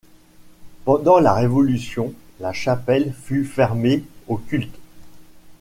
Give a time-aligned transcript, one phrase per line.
[0.83, 4.73] Pendant la Révolution, la chapelle fut fermée au culte.